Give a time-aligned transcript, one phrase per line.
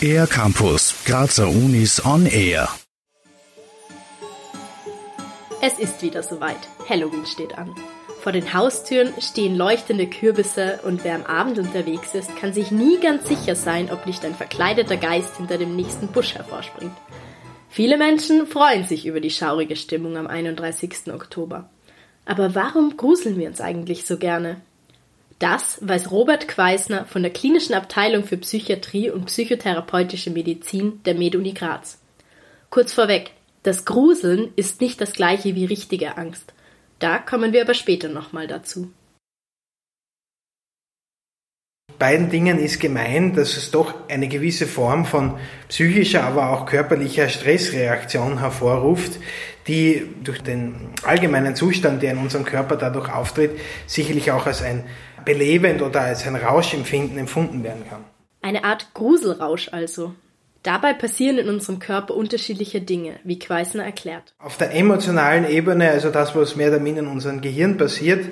[0.00, 2.68] Air Campus, Grazer Unis on Air.
[5.60, 6.68] Es ist wieder soweit.
[6.88, 7.74] Halloween steht an.
[8.20, 12.98] Vor den Haustüren stehen leuchtende Kürbisse und wer am Abend unterwegs ist, kann sich nie
[12.98, 16.96] ganz sicher sein, ob nicht ein verkleideter Geist hinter dem nächsten Busch hervorspringt.
[17.68, 21.12] Viele Menschen freuen sich über die schaurige Stimmung am 31.
[21.12, 21.70] Oktober.
[22.24, 24.60] Aber warum gruseln wir uns eigentlich so gerne?
[25.38, 31.52] Das weiß Robert Quaisner von der Klinischen Abteilung für Psychiatrie und psychotherapeutische Medizin der MedUni
[31.52, 31.98] Graz.
[32.70, 33.32] Kurz vorweg,
[33.62, 36.54] das Gruseln ist nicht das gleiche wie richtige Angst.
[36.98, 38.90] Da kommen wir aber später nochmal dazu.
[41.98, 47.28] Beiden Dingen ist gemein, dass es doch eine gewisse Form von psychischer, aber auch körperlicher
[47.28, 49.18] Stressreaktion hervorruft,
[49.66, 53.52] die durch den allgemeinen Zustand, der in unserem Körper dadurch auftritt,
[53.86, 54.84] sicherlich auch als ein
[55.24, 58.04] belebend oder als ein Rauschempfinden empfunden werden kann.
[58.42, 60.14] Eine Art Gruselrausch also.
[60.66, 64.34] Dabei passieren in unserem Körper unterschiedliche Dinge, wie Quaisner erklärt.
[64.40, 68.24] Auf der emotionalen Ebene, also das, was mehr oder minder in unserem Gehirn passiert,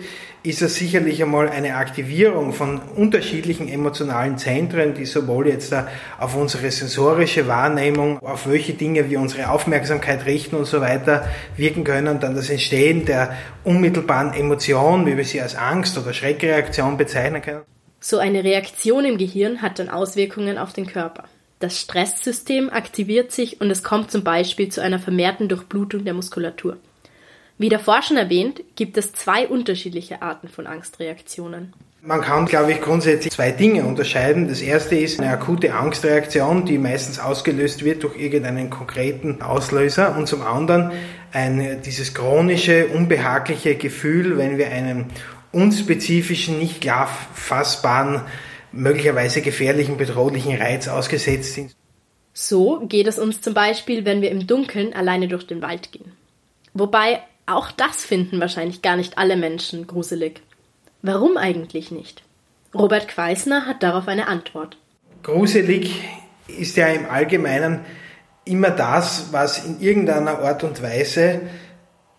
[0.42, 5.72] ist es sicherlich einmal eine Aktivierung von unterschiedlichen emotionalen Zentren, die sowohl jetzt
[6.18, 11.84] auf unsere sensorische Wahrnehmung, auf welche Dinge wir unsere Aufmerksamkeit richten und so weiter wirken
[11.84, 17.42] können, dann das Entstehen der unmittelbaren Emotion, wie wir sie als Angst oder Schreckreaktion bezeichnen
[17.42, 17.62] können.
[18.00, 21.24] So eine Reaktion im Gehirn hat dann Auswirkungen auf den Körper.
[21.58, 26.76] Das Stresssystem aktiviert sich und es kommt zum Beispiel zu einer vermehrten Durchblutung der Muskulatur.
[27.56, 31.72] Wie davor schon erwähnt, gibt es zwei unterschiedliche Arten von Angstreaktionen.
[32.02, 34.48] Man kann, glaube ich, grundsätzlich zwei Dinge unterscheiden.
[34.48, 40.14] Das erste ist eine akute Angstreaktion, die meistens ausgelöst wird durch irgendeinen konkreten Auslöser.
[40.14, 40.90] Und zum anderen
[41.32, 45.06] ein, dieses chronische, unbehagliche Gefühl, wenn wir einen
[45.52, 48.20] unspezifischen, nicht klar fassbaren
[48.74, 51.74] möglicherweise gefährlichen, bedrohlichen Reiz ausgesetzt sind.
[52.32, 56.12] So geht es uns zum Beispiel, wenn wir im Dunkeln alleine durch den Wald gehen.
[56.72, 60.42] Wobei auch das finden wahrscheinlich gar nicht alle Menschen gruselig.
[61.02, 62.22] Warum eigentlich nicht?
[62.74, 64.76] Robert Quaisner hat darauf eine Antwort.
[65.22, 66.02] Gruselig
[66.48, 67.80] ist ja im Allgemeinen
[68.44, 71.42] immer das, was in irgendeiner Art und Weise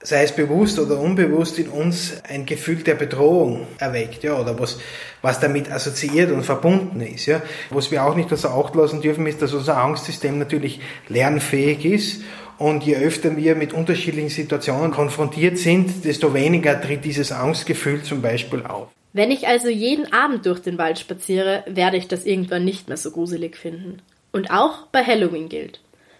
[0.06, 4.78] sei es bewusst oder unbewusst, in uns ein Gefühl der Bedrohung erweckt, ja, oder was,
[5.22, 7.42] was damit assoziiert und verbunden ist, ja.
[7.72, 10.80] Was wir auch nicht außer Acht lassen dürfen, ist, dass unser Angstsystem natürlich
[11.10, 12.22] lernfähig ist
[12.58, 18.22] und je öfter wir mit unterschiedlichen Situationen konfrontiert sind, desto weniger tritt dieses Angstgefühl zum
[18.22, 18.90] Beispiel auf.
[19.14, 22.98] Wenn ich also jeden Abend durch den Wald spaziere, werde ich das irgendwann nicht mehr
[22.98, 24.02] so gruselig finden.
[24.32, 25.80] Und auch bei Halloween gilt.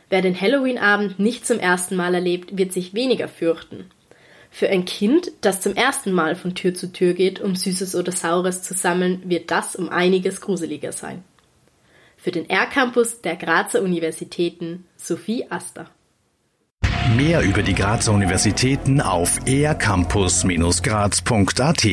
[0.10, 3.86] Wer den Halloween-Abend nicht zum ersten Mal erlebt, wird sich weniger fürchten.
[4.52, 8.12] Für ein Kind, das zum ersten Mal von Tür zu Tür geht, um Süßes oder
[8.12, 11.24] Saures zu sammeln, wird das um einiges gruseliger sein.
[12.16, 15.90] Für den R-Campus der Grazer Universitäten Sophie Aster.
[17.16, 21.86] Mehr über die Grazer Universitäten auf ercampus-graz.at